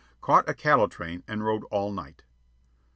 [0.21, 2.23] Caught a cattle train and rode all night.